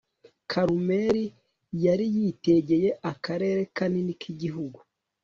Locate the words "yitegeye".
2.15-2.89